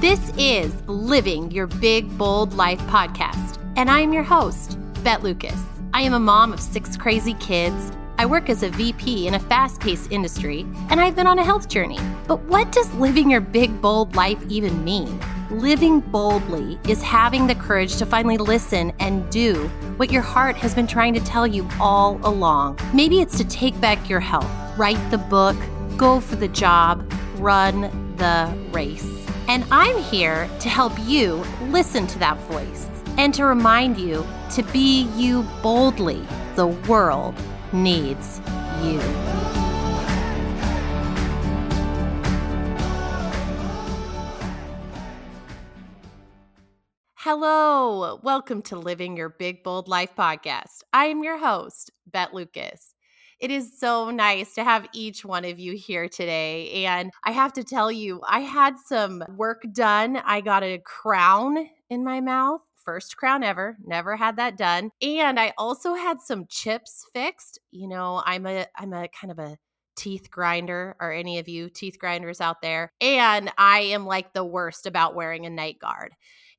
This 0.00 0.32
is 0.38 0.72
Living 0.86 1.50
Your 1.50 1.66
Big 1.66 2.16
Bold 2.16 2.54
Life 2.54 2.78
podcast, 2.82 3.58
and 3.74 3.90
I 3.90 3.98
am 3.98 4.12
your 4.12 4.22
host, 4.22 4.78
Bette 5.02 5.24
Lucas. 5.24 5.60
I 5.92 6.02
am 6.02 6.14
a 6.14 6.20
mom 6.20 6.52
of 6.52 6.60
six 6.60 6.96
crazy 6.96 7.34
kids. 7.40 7.90
I 8.16 8.24
work 8.24 8.48
as 8.48 8.62
a 8.62 8.70
VP 8.70 9.26
in 9.26 9.34
a 9.34 9.40
fast 9.40 9.80
paced 9.80 10.12
industry, 10.12 10.64
and 10.88 11.00
I've 11.00 11.16
been 11.16 11.26
on 11.26 11.40
a 11.40 11.44
health 11.44 11.68
journey. 11.68 11.98
But 12.28 12.40
what 12.44 12.70
does 12.70 12.94
living 12.94 13.28
your 13.28 13.40
big, 13.40 13.82
bold 13.82 14.14
life 14.14 14.38
even 14.48 14.84
mean? 14.84 15.18
Living 15.50 15.98
boldly 15.98 16.78
is 16.88 17.02
having 17.02 17.48
the 17.48 17.56
courage 17.56 17.96
to 17.96 18.06
finally 18.06 18.38
listen 18.38 18.92
and 19.00 19.28
do 19.32 19.66
what 19.96 20.12
your 20.12 20.22
heart 20.22 20.56
has 20.58 20.76
been 20.76 20.86
trying 20.86 21.14
to 21.14 21.20
tell 21.24 21.44
you 21.44 21.68
all 21.80 22.20
along. 22.22 22.78
Maybe 22.94 23.20
it's 23.20 23.36
to 23.38 23.44
take 23.44 23.78
back 23.80 24.08
your 24.08 24.20
health, 24.20 24.48
write 24.78 25.10
the 25.10 25.18
book, 25.18 25.56
go 25.96 26.20
for 26.20 26.36
the 26.36 26.46
job, 26.46 27.12
run 27.38 28.14
the 28.16 28.56
race. 28.70 29.18
And 29.48 29.64
I'm 29.70 29.96
here 29.96 30.46
to 30.60 30.68
help 30.68 30.92
you 31.06 31.42
listen 31.70 32.06
to 32.08 32.18
that 32.18 32.36
voice 32.50 32.86
and 33.16 33.32
to 33.32 33.46
remind 33.46 33.96
you 33.96 34.26
to 34.54 34.62
be 34.62 35.08
you 35.16 35.42
boldly. 35.62 36.22
The 36.54 36.66
world 36.66 37.34
needs 37.72 38.42
you. 38.82 39.00
Hello, 47.14 48.20
welcome 48.22 48.60
to 48.62 48.76
Living 48.76 49.16
Your 49.16 49.30
Big 49.30 49.62
Bold 49.62 49.88
Life 49.88 50.14
podcast. 50.14 50.82
I 50.92 51.06
am 51.06 51.24
your 51.24 51.38
host, 51.38 51.90
Bette 52.06 52.34
Lucas. 52.34 52.94
It 53.40 53.52
is 53.52 53.78
so 53.78 54.10
nice 54.10 54.54
to 54.54 54.64
have 54.64 54.88
each 54.92 55.24
one 55.24 55.44
of 55.44 55.60
you 55.60 55.74
here 55.74 56.08
today. 56.08 56.84
And 56.84 57.12
I 57.24 57.30
have 57.30 57.52
to 57.54 57.64
tell 57.64 57.92
you, 57.92 58.20
I 58.26 58.40
had 58.40 58.78
some 58.78 59.22
work 59.36 59.62
done. 59.72 60.16
I 60.16 60.40
got 60.40 60.64
a 60.64 60.78
crown 60.78 61.68
in 61.88 62.02
my 62.02 62.20
mouth. 62.20 62.62
First 62.84 63.16
crown 63.16 63.44
ever, 63.44 63.76
never 63.84 64.16
had 64.16 64.36
that 64.36 64.56
done. 64.56 64.90
And 65.02 65.38
I 65.38 65.52
also 65.58 65.94
had 65.94 66.20
some 66.20 66.46
chips 66.48 67.04
fixed. 67.12 67.60
You 67.70 67.86
know, 67.86 68.22
I'm 68.24 68.46
a 68.46 68.66
I'm 68.76 68.92
a 68.92 69.08
kind 69.08 69.30
of 69.30 69.38
a 69.38 69.58
teeth 69.98 70.30
grinder 70.30 70.94
are 71.00 71.12
any 71.12 71.40
of 71.40 71.48
you 71.48 71.68
teeth 71.68 71.98
grinders 71.98 72.40
out 72.40 72.62
there 72.62 72.92
and 73.00 73.50
i 73.58 73.80
am 73.80 74.06
like 74.06 74.32
the 74.32 74.44
worst 74.44 74.86
about 74.86 75.16
wearing 75.16 75.44
a 75.44 75.50
night 75.50 75.76
guard 75.80 76.12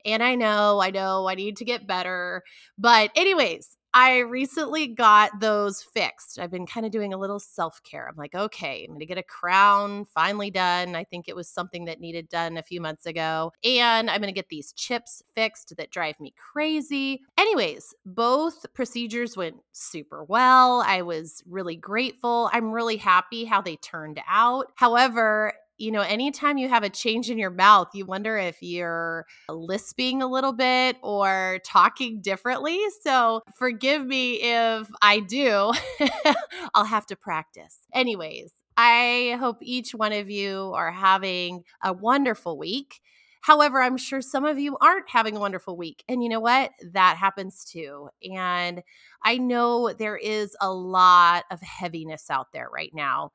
and 0.04 0.22
i 0.22 0.36
know 0.36 0.82
i 0.82 0.90
know 0.90 1.26
i 1.26 1.36
need 1.36 1.56
to 1.56 1.64
get 1.64 1.88
better 1.88 2.44
but 2.78 3.10
anyways 3.16 3.78
I 3.94 4.20
recently 4.20 4.88
got 4.88 5.40
those 5.40 5.82
fixed. 5.82 6.38
I've 6.40 6.52
been 6.52 6.68
kind 6.68 6.86
of 6.86 6.92
doing 6.92 7.14
a 7.14 7.18
little 7.18 7.40
self 7.40 7.82
care. 7.84 8.08
I'm 8.08 8.16
like, 8.16 8.36
okay, 8.36 8.84
I'm 8.84 8.92
going 8.92 9.00
to 9.00 9.06
get 9.06 9.18
a 9.18 9.24
crown 9.24 10.06
finally 10.06 10.52
done. 10.52 10.96
I 10.96 11.04
think 11.04 11.28
it 11.28 11.36
was 11.36 11.50
something 11.50 11.86
that 11.86 12.00
needed 12.00 12.30
done 12.30 12.58
a 12.58 12.64
few 12.64 12.82
months 12.82 13.06
ago. 13.08 13.52
And 13.64 14.10
I'm 14.10 14.22
going 14.22 14.34
to 14.34 14.40
get 14.40 14.50
these 14.50 14.74
chips 14.74 15.24
fixed 15.34 15.76
that 15.78 15.92
drive 15.92 16.20
me 16.20 16.34
crazy. 16.38 17.22
Anyways, 17.38 17.96
both 18.06 18.66
procedures 18.74 19.36
went 19.36 19.58
super 19.72 20.24
well. 20.24 20.84
I 20.86 21.02
was 21.02 21.44
really 21.48 21.76
grateful. 21.76 22.50
I'm 22.54 22.72
really 22.72 22.98
happy 22.98 23.46
how 23.46 23.62
they 23.62 23.78
turned 23.78 24.22
out. 24.28 24.72
However, 24.76 25.54
you 25.80 25.92
know, 25.92 26.02
anytime 26.02 26.58
you 26.58 26.68
have 26.68 26.84
a 26.84 26.90
change 26.90 27.30
in 27.30 27.38
your 27.38 27.50
mouth, 27.50 27.88
you 27.94 28.06
wonder 28.06 28.38
if 28.38 28.62
you're 28.62 29.26
lisping 29.50 30.22
a 30.22 30.28
little 30.28 30.52
bit 30.52 30.98
or 31.02 31.60
talking 31.66 32.22
differently. 32.22 32.80
So 33.02 33.42
forgive 33.56 34.06
me 34.06 34.36
if 34.42 34.90
I 35.02 35.22
do. 35.22 35.72
I'll 36.76 36.86
have 36.86 37.06
to 37.08 37.16
practice. 37.16 37.80
Anyways, 37.94 38.52
I 38.76 39.38
hope 39.40 39.58
each 39.62 39.94
one 39.94 40.12
of 40.12 40.30
you 40.30 40.74
are 40.76 40.92
having 40.92 41.64
a 41.84 41.94
wonderful 41.94 42.58
week. 42.58 43.00
However, 43.42 43.82
I'm 43.82 43.98
sure 43.98 44.22
some 44.22 44.44
of 44.44 44.60
you 44.60 44.78
aren't 44.82 45.10
having 45.10 45.38
a 45.38 45.40
wonderful 45.40 45.78
week. 45.78 46.04
And 46.10 46.22
you 46.22 46.28
know 46.28 46.42
what? 46.42 46.72
That 46.92 47.16
happens 47.16 47.64
too. 47.64 48.10
And 48.30 48.84
I 49.24 49.38
know 49.38 49.94
there 49.94 50.18
is 50.18 50.58
a 50.60 50.72
lot 50.74 51.46
of 51.50 51.62
heaviness 51.62 52.30
out 52.30 52.48
there 52.52 52.68
right 52.70 52.92
now. 52.94 53.32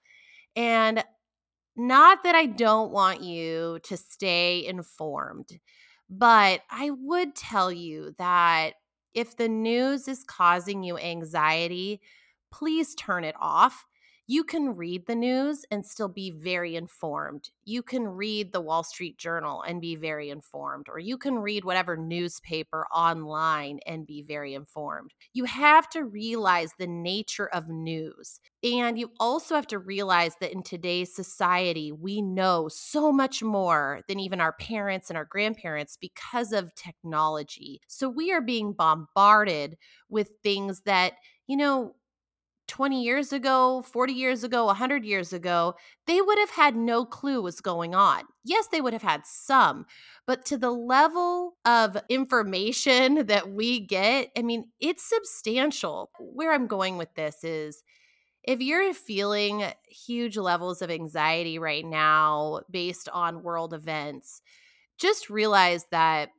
And 0.56 1.02
not 1.76 2.22
that 2.24 2.34
I 2.34 2.46
don't 2.46 2.90
want 2.92 3.22
you 3.22 3.80
to 3.84 3.96
stay 3.96 4.64
informed, 4.66 5.58
but 6.08 6.62
I 6.70 6.90
would 6.90 7.34
tell 7.34 7.72
you 7.72 8.14
that 8.18 8.74
if 9.14 9.36
the 9.36 9.48
news 9.48 10.08
is 10.08 10.24
causing 10.24 10.82
you 10.82 10.98
anxiety, 10.98 12.00
please 12.52 12.94
turn 12.94 13.24
it 13.24 13.34
off 13.40 13.86
you 14.26 14.42
can 14.44 14.74
read 14.74 15.06
the 15.06 15.14
news 15.14 15.64
and 15.70 15.84
still 15.84 16.08
be 16.08 16.30
very 16.30 16.76
informed. 16.76 17.50
You 17.64 17.82
can 17.82 18.08
read 18.08 18.52
the 18.52 18.60
Wall 18.60 18.82
Street 18.82 19.18
Journal 19.18 19.62
and 19.62 19.80
be 19.80 19.96
very 19.96 20.30
informed, 20.30 20.86
or 20.88 20.98
you 20.98 21.18
can 21.18 21.38
read 21.38 21.64
whatever 21.64 21.96
newspaper 21.96 22.86
online 22.94 23.80
and 23.86 24.06
be 24.06 24.22
very 24.22 24.54
informed. 24.54 25.12
You 25.34 25.44
have 25.44 25.88
to 25.90 26.04
realize 26.04 26.72
the 26.78 26.86
nature 26.86 27.48
of 27.48 27.68
news. 27.68 28.40
And 28.62 28.98
you 28.98 29.12
also 29.20 29.54
have 29.54 29.66
to 29.68 29.78
realize 29.78 30.36
that 30.40 30.52
in 30.52 30.62
today's 30.62 31.14
society, 31.14 31.92
we 31.92 32.22
know 32.22 32.68
so 32.68 33.12
much 33.12 33.42
more 33.42 34.00
than 34.08 34.18
even 34.18 34.40
our 34.40 34.54
parents 34.54 35.10
and 35.10 35.18
our 35.18 35.26
grandparents 35.26 35.98
because 36.00 36.52
of 36.52 36.74
technology. 36.74 37.82
So 37.88 38.08
we 38.08 38.32
are 38.32 38.40
being 38.40 38.72
bombarded 38.72 39.76
with 40.08 40.30
things 40.42 40.80
that, 40.86 41.14
you 41.46 41.58
know, 41.58 41.94
20 42.66 43.02
years 43.02 43.32
ago, 43.32 43.82
40 43.82 44.12
years 44.12 44.44
ago, 44.44 44.66
100 44.66 45.04
years 45.04 45.32
ago, 45.32 45.74
they 46.06 46.20
would 46.20 46.38
have 46.38 46.50
had 46.50 46.76
no 46.76 47.04
clue 47.04 47.42
what's 47.42 47.60
going 47.60 47.94
on. 47.94 48.22
Yes, 48.44 48.68
they 48.68 48.80
would 48.80 48.92
have 48.92 49.02
had 49.02 49.22
some, 49.26 49.86
but 50.26 50.44
to 50.46 50.56
the 50.56 50.70
level 50.70 51.54
of 51.64 51.96
information 52.08 53.26
that 53.26 53.50
we 53.50 53.80
get, 53.80 54.30
I 54.36 54.42
mean, 54.42 54.66
it's 54.80 55.08
substantial. 55.08 56.10
Where 56.18 56.52
I'm 56.52 56.66
going 56.66 56.96
with 56.96 57.14
this 57.14 57.44
is 57.44 57.82
if 58.42 58.60
you're 58.60 58.92
feeling 58.94 59.64
huge 59.88 60.36
levels 60.36 60.82
of 60.82 60.90
anxiety 60.90 61.58
right 61.58 61.84
now 61.84 62.60
based 62.70 63.08
on 63.10 63.42
world 63.42 63.72
events, 63.74 64.42
just 64.98 65.30
realize 65.30 65.86
that 65.90 66.30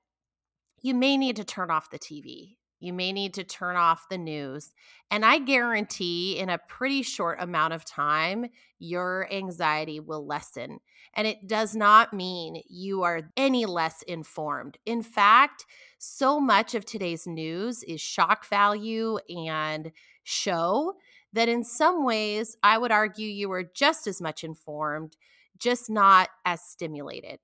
you 0.81 0.93
may 0.93 1.17
need 1.17 1.35
to 1.37 1.43
turn 1.43 1.71
off 1.71 1.89
the 1.89 1.99
TV 1.99 2.57
you 2.85 2.93
may 2.93 3.11
need 3.11 3.33
to 3.33 3.43
turn 3.43 3.75
off 3.75 4.09
the 4.09 4.17
news. 4.17 4.71
And 5.09 5.25
I 5.25 5.39
guarantee 5.39 6.37
in 6.37 6.49
a 6.49 6.57
pretty 6.57 7.01
short 7.01 7.37
amount 7.41 7.73
of 7.73 7.85
time, 7.85 8.47
your 8.79 9.27
anxiety 9.31 9.99
will 9.99 10.25
lessen. 10.25 10.79
And 11.13 11.27
it 11.27 11.47
does 11.47 11.75
not 11.75 12.13
mean 12.13 12.61
you 12.69 13.03
are 13.03 13.31
any 13.37 13.65
less 13.65 14.01
informed. 14.03 14.77
In 14.85 15.01
fact, 15.01 15.65
so 15.97 16.39
much 16.39 16.75
of 16.75 16.85
today's 16.85 17.25
news 17.25 17.83
is 17.83 18.01
shock 18.01 18.45
value 18.47 19.17
and 19.29 19.91
show 20.23 20.93
that 21.33 21.49
in 21.49 21.63
some 21.63 22.05
ways, 22.05 22.55
I 22.63 22.77
would 22.77 22.91
argue 22.91 23.27
you 23.27 23.51
are 23.51 23.63
just 23.63 24.07
as 24.07 24.21
much 24.21 24.43
informed, 24.43 25.17
just 25.57 25.89
not 25.89 26.29
as 26.45 26.61
stimulated. 26.61 27.39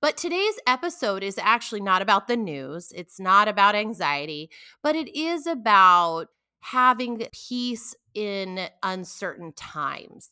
But 0.00 0.16
today's 0.16 0.58
episode 0.66 1.22
is 1.22 1.38
actually 1.38 1.80
not 1.80 2.02
about 2.02 2.28
the 2.28 2.36
news, 2.36 2.92
it's 2.94 3.20
not 3.20 3.48
about 3.48 3.74
anxiety, 3.74 4.50
but 4.82 4.96
it 4.96 5.08
is 5.16 5.46
about 5.46 6.28
having 6.60 7.26
peace 7.32 7.94
in 8.18 8.68
uncertain 8.82 9.52
times. 9.52 10.30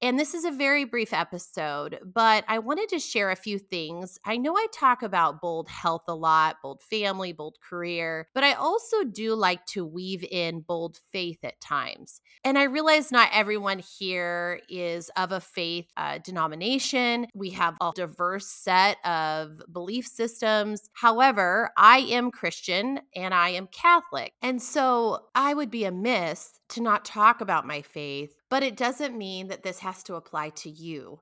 And 0.00 0.18
this 0.18 0.34
is 0.34 0.44
a 0.44 0.50
very 0.50 0.84
brief 0.84 1.12
episode, 1.12 1.98
but 2.04 2.44
I 2.46 2.60
wanted 2.60 2.88
to 2.90 3.00
share 3.00 3.30
a 3.30 3.36
few 3.36 3.58
things. 3.58 4.18
I 4.24 4.36
know 4.36 4.56
I 4.56 4.66
talk 4.72 5.02
about 5.02 5.40
bold 5.40 5.68
health 5.68 6.02
a 6.06 6.14
lot, 6.14 6.56
bold 6.62 6.82
family, 6.82 7.32
bold 7.32 7.58
career, 7.60 8.28
but 8.32 8.44
I 8.44 8.52
also 8.52 9.02
do 9.02 9.34
like 9.34 9.66
to 9.66 9.84
weave 9.84 10.24
in 10.30 10.60
bold 10.60 10.98
faith 11.12 11.38
at 11.42 11.60
times. 11.60 12.20
And 12.44 12.56
I 12.56 12.64
realize 12.64 13.10
not 13.10 13.30
everyone 13.32 13.80
here 13.80 14.60
is 14.68 15.10
of 15.16 15.32
a 15.32 15.40
faith 15.40 15.86
uh, 15.96 16.18
denomination. 16.18 17.26
We 17.34 17.50
have 17.50 17.76
a 17.80 17.92
diverse 17.94 18.46
set 18.46 18.98
of 19.04 19.62
belief 19.72 20.06
systems. 20.06 20.90
However, 20.92 21.70
I 21.76 21.98
am 21.98 22.30
Christian 22.30 23.00
and 23.16 23.34
I 23.34 23.50
am 23.50 23.66
Catholic. 23.66 24.32
And 24.42 24.62
so 24.62 25.26
I 25.34 25.54
would 25.54 25.70
be 25.70 25.84
amiss 25.84 26.57
to 26.70 26.80
not 26.82 27.04
talk 27.04 27.40
about 27.40 27.66
my 27.66 27.82
faith, 27.82 28.34
but 28.50 28.62
it 28.62 28.76
doesn't 28.76 29.16
mean 29.16 29.48
that 29.48 29.62
this 29.62 29.78
has 29.80 30.02
to 30.04 30.14
apply 30.14 30.50
to 30.50 30.70
you. 30.70 31.20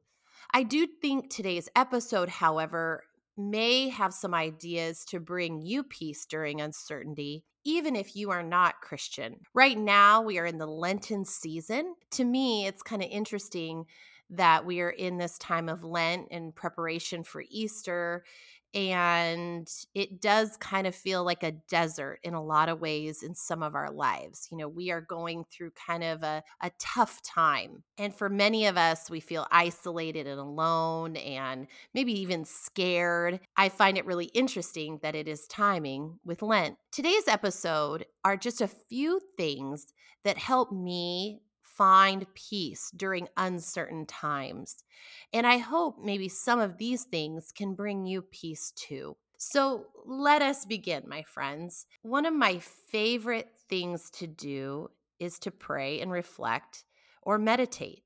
I 0.53 0.63
do 0.63 0.87
think 0.87 1.31
today's 1.31 1.69
episode, 1.75 2.29
however, 2.29 3.05
may 3.37 3.89
have 3.89 4.15
some 4.15 4.35
ideas 4.35 5.05
to 5.07 5.21
bring 5.21 5.61
you 5.61 5.83
peace 5.83 6.27
during 6.27 6.61
uncertainty, 6.61 7.45
even 7.65 7.97
if 7.97 8.17
you 8.17 8.31
are 8.31 8.43
not 8.43 8.81
Christian. 8.81 9.41
Right 9.55 9.79
now, 9.79 10.23
we 10.23 10.39
are 10.39 10.47
in 10.47 10.59
the 10.59 10.67
Lenten 10.67 11.25
season. 11.25 11.95
To 12.13 12.25
me, 12.25 12.67
it's 12.67 12.83
kind 12.83 13.03
of 13.03 13.11
interesting 13.11 13.85
that 14.31 14.65
we 14.65 14.81
are 14.81 14.91
in 14.91 15.19
this 15.19 15.39
time 15.39 15.69
of 15.69 15.85
Lent 15.85 16.29
in 16.31 16.53
preparation 16.53 17.23
for 17.23 17.45
Easter. 17.49 18.25
And 18.75 19.69
it 19.95 20.21
does 20.21 20.57
kind 20.59 20.87
of 20.87 20.95
feel 20.95 21.25
like 21.25 21.43
a 21.43 21.53
desert 21.53 22.19
in 22.23 22.35
a 22.35 22.43
lot 22.43 22.69
of 22.69 22.81
ways 22.81 23.23
in 23.23 23.35
some 23.35 23.63
of 23.63 23.75
our 23.75 23.91
lives. 23.91 24.49
You 24.51 24.59
know, 24.59 24.69
we 24.69 24.91
are 24.91 25.01
going 25.01 25.45
through 25.51 25.71
kind 25.73 26.05
of 26.05 26.23
a, 26.23 26.43
a 26.61 26.71
tough 26.79 27.23
time. 27.23 27.83
And 27.99 28.15
for 28.15 28.29
many 28.29 28.67
of 28.67 28.77
us, 28.77 29.09
we 29.09 29.21
feel 29.21 29.47
isolated 29.51 30.27
and 30.27 30.39
alone 30.39 31.17
and 31.17 31.67
maybe 31.95 32.13
even 32.21 32.45
scared. 32.45 33.41
I 33.57 33.69
find 33.69 33.97
it 33.97 34.07
really 34.07 34.27
interesting 34.27 34.99
that 35.03 35.15
it 35.15 35.29
is 35.29 35.47
timing 35.47 36.19
with 36.25 36.43
Lent. 36.43 36.77
Today's 36.93 37.29
episode 37.29 38.05
are 38.25 38.37
just 38.37 38.61
a 38.61 38.69
few 38.69 39.21
things 39.37 39.87
that 40.25 40.39
help 40.39 40.73
me 40.73 41.41
find 41.77 42.27
peace 42.35 42.91
during 42.97 43.29
uncertain 43.37 44.07
times. 44.07 44.85
And 45.33 45.47
I 45.47 45.59
hope 45.59 45.99
maybe 46.03 46.29
some 46.29 46.61
of 46.61 46.79
these 46.79 47.05
things 47.05 47.53
can 47.53 47.75
bring 47.75 48.07
you 48.07 48.23
peace 48.23 48.73
too. 48.77 49.17
So 49.39 49.87
let 50.07 50.41
us 50.41 50.65
begin, 50.65 51.05
my 51.07 51.23
friends. 51.23 51.87
One 52.03 52.25
of 52.25 52.35
my 52.35 52.59
favorite 52.59 53.51
things 53.69 54.11
to 54.13 54.27
do 54.27 54.91
is 55.19 55.39
to 55.41 55.51
pray 55.51 56.01
and 56.01 56.11
reflect 56.11 56.85
or 57.23 57.39
meditate. 57.39 58.03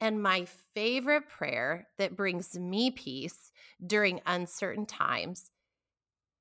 And 0.00 0.22
my 0.22 0.46
favorite 0.74 1.28
prayer 1.28 1.88
that 1.98 2.16
brings 2.16 2.56
me 2.56 2.92
peace 2.92 3.50
during 3.84 4.20
uncertain 4.26 4.86
times 4.86 5.50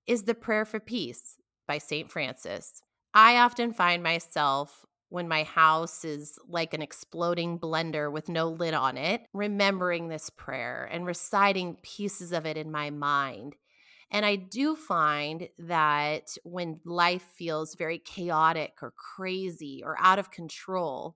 is 0.06 0.24
the 0.24 0.36
Prayer 0.36 0.66
for 0.66 0.80
Peace 0.80 1.38
by 1.68 1.80
St. 1.80 2.12
Francis. 2.12 2.82
I 3.14 3.38
often 3.38 3.74
find 3.74 4.04
myself 4.04 4.86
when 5.10 5.28
my 5.28 5.44
house 5.44 6.04
is 6.04 6.38
like 6.48 6.74
an 6.74 6.82
exploding 6.82 7.60
blender 7.60 8.12
with 8.12 8.30
no 8.30 8.50
lid 8.50 8.74
on 8.74 8.98
it, 8.98 9.22
remembering 9.34 10.08
this 10.08 10.30
prayer 10.30 10.88
and 10.92 11.06
reciting 11.06 11.78
pieces 11.82 12.32
of 12.32 12.46
it 12.46 12.58
in 12.58 12.72
my 12.72 12.90
mind. 12.90 13.56
And 14.12 14.26
I 14.26 14.36
do 14.36 14.76
find 14.76 15.50
that 15.60 16.38
when 16.44 16.80
life 16.86 17.26
feels 17.38 17.76
very 17.76 18.00
chaotic 18.00 18.74
or 18.82 18.94
crazy 19.16 19.82
or 19.84 19.98
out 20.00 20.20
of 20.20 20.32
control, 20.32 21.16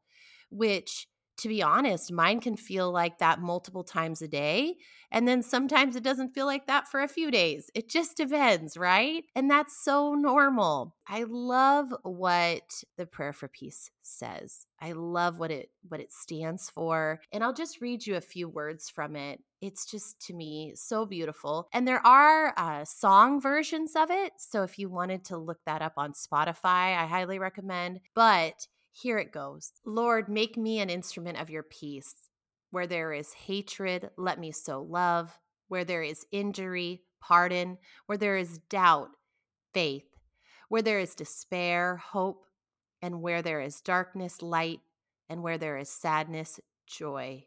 which 0.49 1.07
to 1.41 1.49
be 1.49 1.63
honest, 1.63 2.11
mine 2.11 2.39
can 2.39 2.55
feel 2.55 2.91
like 2.91 3.17
that 3.17 3.41
multiple 3.41 3.83
times 3.83 4.21
a 4.21 4.27
day. 4.27 4.75
And 5.11 5.27
then 5.27 5.41
sometimes 5.41 5.95
it 5.95 6.03
doesn't 6.03 6.35
feel 6.35 6.45
like 6.45 6.67
that 6.67 6.88
for 6.88 7.01
a 7.01 7.07
few 7.07 7.31
days. 7.31 7.69
It 7.73 7.89
just 7.89 8.15
depends, 8.15 8.77
right? 8.77 9.23
And 9.35 9.49
that's 9.49 9.83
so 9.83 10.13
normal. 10.13 10.95
I 11.07 11.25
love 11.27 11.93
what 12.03 12.83
the 12.97 13.07
prayer 13.07 13.33
for 13.33 13.47
peace 13.47 13.89
says. 14.03 14.67
I 14.79 14.91
love 14.91 15.39
what 15.39 15.49
it 15.49 15.71
what 15.89 15.99
it 15.99 16.13
stands 16.13 16.69
for. 16.69 17.19
And 17.31 17.43
I'll 17.43 17.53
just 17.53 17.81
read 17.81 18.05
you 18.05 18.15
a 18.15 18.21
few 18.21 18.47
words 18.47 18.89
from 18.89 19.15
it. 19.15 19.41
It's 19.61 19.85
just 19.85 20.19
to 20.27 20.33
me 20.33 20.73
so 20.75 21.07
beautiful. 21.07 21.67
And 21.73 21.88
there 21.88 22.05
are 22.05 22.53
uh, 22.55 22.85
song 22.85 23.41
versions 23.41 23.95
of 23.95 24.11
it. 24.11 24.33
So 24.38 24.61
if 24.61 24.77
you 24.77 24.89
wanted 24.89 25.25
to 25.25 25.38
look 25.38 25.59
that 25.65 25.81
up 25.81 25.93
on 25.97 26.13
Spotify, 26.13 26.95
I 26.95 27.07
highly 27.07 27.39
recommend. 27.39 27.99
But 28.13 28.67
here 28.91 29.17
it 29.17 29.31
goes 29.31 29.71
Lord, 29.85 30.29
make 30.29 30.57
me 30.57 30.79
an 30.79 30.89
instrument 30.89 31.39
of 31.39 31.49
your 31.49 31.63
peace. 31.63 32.15
Where 32.71 32.88
there 32.88 33.11
is 33.11 33.33
hatred, 33.33 34.11
let 34.17 34.39
me 34.39 34.51
sow 34.51 34.81
love. 34.81 35.38
Where 35.67 35.83
there 35.83 36.03
is 36.03 36.25
injury, 36.31 37.03
pardon. 37.21 37.77
Where 38.05 38.17
there 38.17 38.38
is 38.38 38.59
doubt, 38.69 39.09
faith. 39.73 40.05
Where 40.69 40.81
there 40.81 40.99
is 40.99 41.15
despair, 41.15 41.97
hope. 41.97 42.45
And 43.01 43.21
where 43.21 43.41
there 43.41 43.61
is 43.61 43.81
darkness, 43.81 44.41
light. 44.41 44.79
And 45.29 45.43
where 45.43 45.57
there 45.57 45.77
is 45.77 45.89
sadness, 45.89 46.59
joy. 46.88 47.45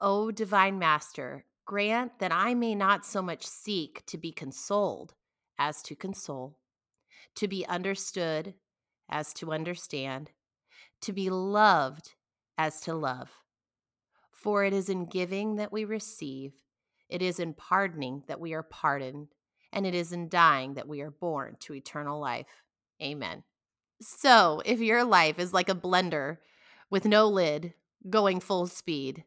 O 0.00 0.30
divine 0.30 0.78
Master, 0.78 1.44
grant 1.66 2.18
that 2.18 2.32
I 2.32 2.54
may 2.54 2.74
not 2.74 3.04
so 3.04 3.22
much 3.22 3.46
seek 3.46 4.04
to 4.06 4.18
be 4.18 4.32
consoled 4.32 5.14
as 5.58 5.82
to 5.82 5.94
console, 5.94 6.58
to 7.36 7.46
be 7.46 7.66
understood 7.66 8.54
as 9.10 9.34
to 9.34 9.52
understand, 9.52 10.30
to 11.02 11.12
be 11.12 11.30
loved 11.30 12.14
as 12.56 12.80
to 12.82 12.94
love. 12.94 13.30
For 14.30 14.64
it 14.64 14.72
is 14.72 14.88
in 14.88 15.06
giving 15.06 15.56
that 15.56 15.72
we 15.72 15.84
receive, 15.84 16.52
it 17.08 17.20
is 17.20 17.40
in 17.40 17.54
pardoning 17.54 18.22
that 18.28 18.40
we 18.40 18.54
are 18.54 18.62
pardoned, 18.62 19.28
and 19.72 19.86
it 19.86 19.94
is 19.94 20.12
in 20.12 20.28
dying 20.28 20.74
that 20.74 20.88
we 20.88 21.00
are 21.00 21.10
born 21.10 21.56
to 21.60 21.74
eternal 21.74 22.20
life. 22.20 22.46
Amen. 23.02 23.42
So, 24.00 24.62
if 24.64 24.80
your 24.80 25.04
life 25.04 25.38
is 25.38 25.52
like 25.52 25.68
a 25.68 25.74
blender 25.74 26.38
with 26.88 27.04
no 27.04 27.28
lid 27.28 27.74
going 28.08 28.40
full 28.40 28.66
speed, 28.66 29.24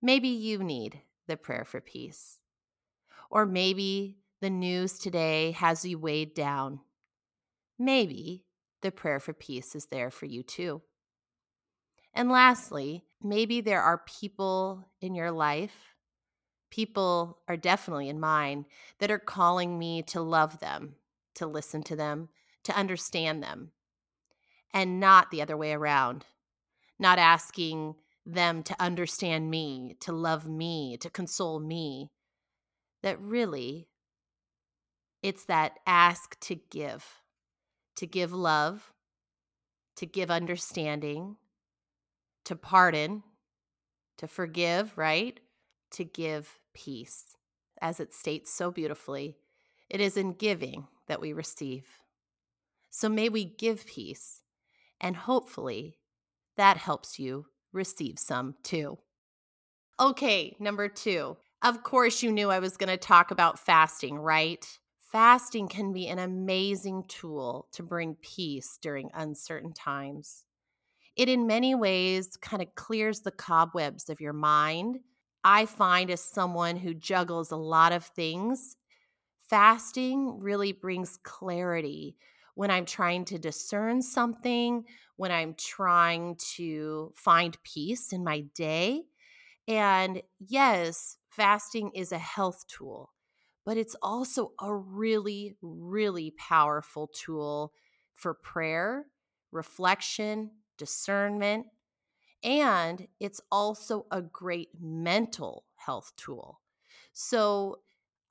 maybe 0.00 0.28
you 0.28 0.62
need 0.62 1.00
the 1.26 1.36
prayer 1.36 1.64
for 1.64 1.80
peace. 1.80 2.38
Or 3.30 3.46
maybe 3.46 4.18
the 4.40 4.50
news 4.50 4.98
today 4.98 5.52
has 5.52 5.84
you 5.84 5.98
weighed 5.98 6.34
down. 6.34 6.80
Maybe 7.78 8.45
the 8.86 8.92
prayer 8.92 9.20
for 9.20 9.32
peace 9.32 9.74
is 9.74 9.86
there 9.86 10.10
for 10.10 10.26
you 10.26 10.42
too. 10.42 10.80
And 12.14 12.30
lastly, 12.30 13.04
maybe 13.20 13.60
there 13.60 13.82
are 13.82 14.02
people 14.20 14.88
in 15.02 15.14
your 15.14 15.32
life, 15.32 15.94
people 16.70 17.38
are 17.48 17.56
definitely 17.56 18.08
in 18.08 18.20
mine, 18.20 18.64
that 19.00 19.10
are 19.10 19.18
calling 19.18 19.78
me 19.78 20.02
to 20.04 20.22
love 20.22 20.60
them, 20.60 20.94
to 21.34 21.46
listen 21.46 21.82
to 21.82 21.96
them, 21.96 22.28
to 22.64 22.76
understand 22.76 23.42
them, 23.42 23.72
and 24.72 25.00
not 25.00 25.30
the 25.30 25.42
other 25.42 25.56
way 25.56 25.72
around. 25.72 26.24
Not 26.98 27.18
asking 27.18 27.96
them 28.24 28.62
to 28.62 28.76
understand 28.80 29.50
me, 29.50 29.96
to 30.00 30.12
love 30.12 30.48
me, 30.48 30.96
to 31.00 31.10
console 31.10 31.60
me. 31.60 32.10
That 33.02 33.20
really, 33.20 33.88
it's 35.22 35.44
that 35.44 35.72
ask 35.86 36.40
to 36.40 36.54
give 36.54 37.04
to 37.96 38.06
give 38.06 38.32
love, 38.32 38.92
to 39.96 40.06
give 40.06 40.30
understanding, 40.30 41.36
to 42.44 42.54
pardon, 42.54 43.22
to 44.18 44.28
forgive, 44.28 44.96
right? 44.96 45.40
To 45.92 46.04
give 46.04 46.58
peace. 46.74 47.36
As 47.80 48.00
it 48.00 48.14
states 48.14 48.52
so 48.52 48.70
beautifully, 48.70 49.36
it 49.90 50.00
is 50.00 50.16
in 50.16 50.32
giving 50.32 50.86
that 51.08 51.20
we 51.20 51.32
receive. 51.32 51.86
So 52.90 53.08
may 53.08 53.28
we 53.28 53.44
give 53.44 53.86
peace, 53.86 54.42
and 55.00 55.16
hopefully 55.16 55.98
that 56.56 56.78
helps 56.78 57.18
you 57.18 57.46
receive 57.72 58.18
some 58.18 58.54
too. 58.62 58.98
Okay, 60.00 60.56
number 60.58 60.88
two. 60.88 61.36
Of 61.62 61.82
course, 61.82 62.22
you 62.22 62.32
knew 62.32 62.50
I 62.50 62.58
was 62.58 62.76
going 62.76 62.88
to 62.90 62.96
talk 62.96 63.30
about 63.30 63.58
fasting, 63.58 64.18
right? 64.18 64.66
Fasting 65.10 65.68
can 65.68 65.92
be 65.92 66.08
an 66.08 66.18
amazing 66.18 67.04
tool 67.08 67.68
to 67.72 67.82
bring 67.82 68.16
peace 68.16 68.76
during 68.80 69.10
uncertain 69.14 69.72
times. 69.72 70.44
It, 71.16 71.28
in 71.28 71.46
many 71.46 71.74
ways, 71.74 72.36
kind 72.38 72.62
of 72.62 72.74
clears 72.76 73.22
the 73.22 73.32
cobwebs 73.32 74.10
of 74.10 74.20
your 74.20 74.34
mind. 74.34 75.00
I 75.44 75.66
find, 75.66 76.10
as 76.10 76.22
someone 76.22 76.76
who 76.76 76.94
juggles 76.94 77.50
a 77.52 77.56
lot 77.56 77.92
of 77.92 78.04
things, 78.04 78.76
fasting 79.38 80.40
really 80.40 80.72
brings 80.72 81.18
clarity 81.18 82.16
when 82.54 82.70
I'm 82.70 82.86
trying 82.86 83.24
to 83.26 83.38
discern 83.38 84.02
something, 84.02 84.86
when 85.16 85.32
I'm 85.32 85.54
trying 85.54 86.36
to 86.56 87.12
find 87.16 87.62
peace 87.64 88.12
in 88.12 88.24
my 88.24 88.42
day. 88.54 89.04
And 89.68 90.22
yes, 90.40 91.18
fasting 91.30 91.92
is 91.94 92.12
a 92.12 92.18
health 92.18 92.66
tool 92.68 93.12
but 93.66 93.78
it's 93.78 93.96
also 94.02 94.54
a 94.62 94.74
really, 94.74 95.56
really 95.62 96.32
powerful 96.38 97.08
tool 97.08 97.74
for 98.14 98.34
prayer, 98.34 99.08
reflection, 99.52 100.52
discernment, 100.78 101.68
and 102.42 103.08
it's 103.20 103.40
also 103.50 104.06
a 104.10 104.22
great 104.22 104.68
mental 104.80 105.64
health 105.76 106.12
tool. 106.16 106.60
So, 107.12 107.80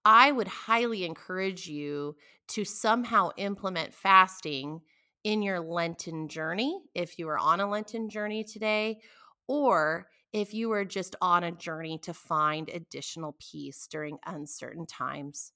I 0.06 0.32
would 0.32 0.48
highly 0.48 1.06
encourage 1.06 1.68
you 1.68 2.18
to 2.50 2.66
somehow 2.66 3.32
implement 3.38 3.94
fasting 3.94 4.82
in 5.24 5.42
your 5.42 5.60
Lenten 5.60 6.28
journey 6.30 6.84
if 6.96 7.20
you 7.20 7.28
are 7.30 7.40
on 7.40 7.60
a 7.60 7.70
Lenten 7.70 8.10
journey 8.10 8.44
today, 8.44 9.02
or 9.48 10.08
if 10.36 10.54
you 10.54 10.70
are 10.74 10.84
just 10.84 11.16
on 11.22 11.46
a 11.46 11.52
journey 11.52 11.98
to 11.98 12.14
find 12.14 12.68
additional 12.68 13.38
peace 13.40 13.88
during 13.90 14.18
uncertain 14.26 14.86
times. 14.86 15.54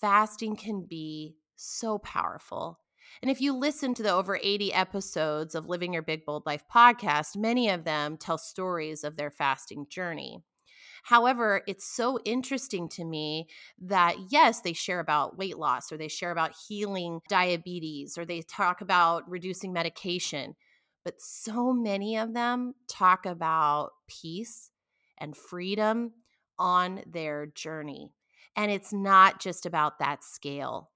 Fasting 0.00 0.54
can 0.54 0.86
be 0.88 1.34
so 1.56 1.98
powerful. 1.98 2.78
And 3.20 3.32
if 3.32 3.40
you 3.40 3.52
listen 3.52 3.94
to 3.94 4.02
the 4.04 4.12
over 4.12 4.38
80 4.40 4.72
episodes 4.72 5.56
of 5.56 5.68
Living 5.68 5.92
Your 5.92 6.04
Big 6.04 6.24
Bold 6.24 6.46
Life 6.46 6.62
podcast, 6.72 7.36
many 7.36 7.68
of 7.68 7.82
them 7.82 8.16
tell 8.16 8.38
stories 8.38 9.02
of 9.02 9.16
their 9.16 9.32
fasting 9.32 9.86
journey. 9.90 10.44
However, 11.02 11.62
it's 11.66 11.84
so 11.84 12.20
interesting 12.24 12.88
to 12.90 13.04
me 13.04 13.48
that, 13.80 14.14
yes, 14.30 14.60
they 14.60 14.72
share 14.72 15.00
about 15.00 15.36
weight 15.36 15.58
loss 15.58 15.90
or 15.90 15.96
they 15.96 16.06
share 16.06 16.30
about 16.30 16.54
healing 16.68 17.22
diabetes 17.28 18.16
or 18.16 18.24
they 18.24 18.42
talk 18.42 18.82
about 18.82 19.28
reducing 19.28 19.72
medication 19.72 20.54
but 21.04 21.20
so 21.20 21.72
many 21.72 22.16
of 22.16 22.34
them 22.34 22.74
talk 22.88 23.26
about 23.26 23.92
peace 24.06 24.70
and 25.18 25.36
freedom 25.36 26.12
on 26.58 27.02
their 27.06 27.46
journey. 27.46 28.12
And 28.56 28.70
it's 28.70 28.92
not 28.92 29.40
just 29.40 29.66
about 29.66 29.98
that 29.98 30.22
scale. 30.22 30.90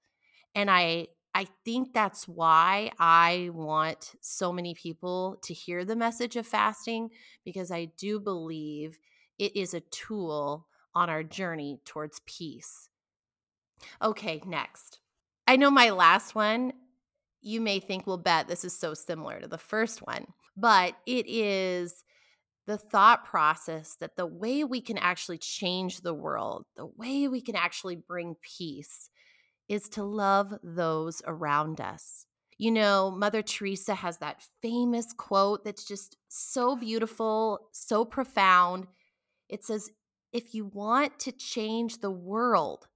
And 0.55 0.69
I 0.71 1.07
I 1.35 1.45
think 1.63 1.93
that's 1.93 2.27
why 2.27 2.91
I 2.97 3.51
want 3.53 4.15
so 4.21 4.51
many 4.51 4.73
people 4.73 5.37
to 5.43 5.53
hear 5.53 5.85
the 5.85 5.95
message 5.95 6.35
of 6.35 6.47
fasting 6.47 7.11
because 7.45 7.69
I 7.69 7.85
do 7.95 8.19
believe 8.19 8.97
it 9.37 9.55
is 9.55 9.75
a 9.75 9.81
tool 9.81 10.67
on 10.95 11.11
our 11.11 11.21
journey 11.23 11.79
towards 11.85 12.21
peace. 12.25 12.89
Okay, 14.01 14.41
next. 14.47 14.99
I 15.47 15.57
know 15.57 15.69
my 15.69 15.91
last 15.91 16.33
one, 16.33 16.73
you 17.47 17.61
may 17.61 17.79
think, 17.79 18.05
well, 18.05 18.17
Bette 18.17 18.47
this 18.47 18.65
is 18.65 18.77
so 18.77 18.93
similar 18.93 19.39
to 19.39 19.47
the 19.47 19.57
first 19.57 19.99
one, 19.99 20.27
but 20.55 20.95
it 21.05 21.25
is 21.27 22.03
the 22.67 22.77
thought 22.77 23.23
process 23.23 23.95
that 24.01 24.17
the 24.17 24.25
way 24.25 24.65
we 24.65 24.81
can 24.81 24.97
actually 24.97 25.37
change 25.37 26.01
the 26.01 26.13
world, 26.13 26.65
the 26.75 26.85
way 26.85 27.29
we 27.29 27.39
can 27.39 27.55
actually 27.55 27.95
bring 27.95 28.35
peace, 28.41 29.09
is 29.69 29.87
to 29.89 30.03
love 30.03 30.53
those 30.61 31.21
around 31.25 31.79
us. 31.79 32.25
You 32.57 32.71
know, 32.71 33.11
Mother 33.11 33.41
Teresa 33.41 33.95
has 33.95 34.17
that 34.17 34.43
famous 34.61 35.13
quote 35.13 35.63
that's 35.63 35.85
just 35.85 36.17
so 36.27 36.75
beautiful, 36.75 37.69
so 37.71 38.03
profound. 38.03 38.87
It 39.47 39.63
says, 39.63 39.89
If 40.33 40.53
you 40.53 40.65
want 40.65 41.19
to 41.19 41.31
change 41.31 41.99
the 41.99 42.11
world, 42.11 42.87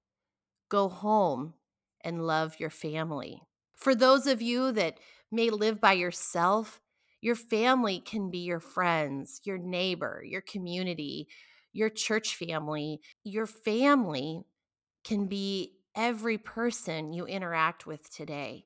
go 0.69 0.89
home 0.89 1.53
and 2.03 2.25
love 2.25 2.59
your 2.59 2.69
family. 2.69 3.41
For 3.81 3.95
those 3.95 4.27
of 4.27 4.41
you 4.41 4.71
that 4.73 4.99
may 5.31 5.49
live 5.49 5.81
by 5.81 5.93
yourself, 5.93 6.79
your 7.19 7.35
family 7.35 7.99
can 7.99 8.29
be 8.29 8.39
your 8.39 8.59
friends, 8.59 9.41
your 9.43 9.57
neighbor, 9.57 10.23
your 10.23 10.41
community, 10.41 11.27
your 11.73 11.89
church 11.89 12.35
family. 12.35 13.01
Your 13.23 13.47
family 13.47 14.43
can 15.03 15.25
be 15.27 15.77
every 15.95 16.37
person 16.37 17.11
you 17.11 17.25
interact 17.25 17.87
with 17.87 18.09
today. 18.13 18.65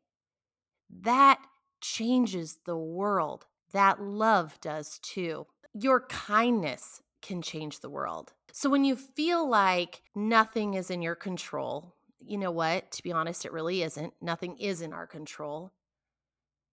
That 1.02 1.42
changes 1.82 2.60
the 2.66 2.78
world. 2.78 3.46
That 3.72 4.02
love 4.02 4.60
does 4.60 5.00
too. 5.00 5.48
Your 5.74 6.02
kindness 6.08 7.02
can 7.22 7.42
change 7.42 7.80
the 7.80 7.90
world. 7.90 8.34
So 8.52 8.70
when 8.70 8.84
you 8.86 8.96
feel 8.96 9.50
like 9.50 10.02
nothing 10.14 10.76
is 10.76 10.90
in 10.90 11.02
your 11.02 11.16
control, 11.16 11.95
you 12.20 12.38
know 12.38 12.52
what? 12.52 12.92
To 12.92 13.04
be 13.04 13.12
honest, 13.12 13.46
it 13.46 13.54
really 13.54 13.84
isn't. 13.84 14.14
Nothing 14.22 14.58
is 14.58 14.82
in 14.82 14.94
our 14.94 15.08
control. 15.08 15.72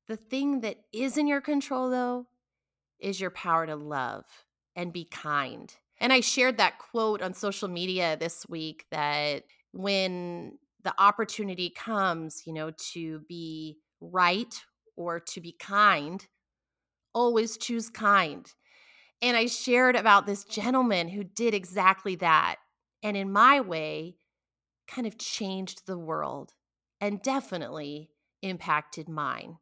The 0.08 0.16
thing 0.16 0.60
that 0.60 0.76
is 0.92 1.16
in 1.16 1.26
your 1.26 1.40
control, 1.40 1.90
though, 1.90 2.26
is 2.98 3.20
your 3.20 3.30
power 3.30 3.66
to 3.66 3.76
love 3.76 4.24
and 4.74 4.92
be 4.92 5.04
kind. 5.04 5.74
And 6.00 6.12
I 6.12 6.20
shared 6.20 6.58
that 6.58 6.78
quote 6.78 7.22
on 7.22 7.34
social 7.34 7.68
media 7.68 8.16
this 8.18 8.46
week 8.48 8.86
that 8.90 9.44
when 9.72 10.58
the 10.82 10.94
opportunity 10.98 11.70
comes, 11.70 12.42
you 12.46 12.52
know, 12.52 12.72
to 12.92 13.20
be 13.28 13.78
right 14.00 14.54
or 14.96 15.20
to 15.20 15.40
be 15.40 15.52
kind, 15.52 16.26
always 17.14 17.56
choose 17.56 17.88
kind. 17.88 18.52
And 19.20 19.36
I 19.36 19.46
shared 19.46 19.94
about 19.94 20.26
this 20.26 20.42
gentleman 20.44 21.08
who 21.08 21.22
did 21.22 21.54
exactly 21.54 22.16
that. 22.16 22.56
And 23.04 23.16
in 23.16 23.30
my 23.30 23.60
way, 23.60 24.16
kind 24.86 25.06
of 25.06 25.18
changed 25.18 25.86
the 25.86 25.98
world 25.98 26.52
and 27.00 27.22
definitely 27.22 28.10
impacted 28.42 29.08
mine. 29.08 29.58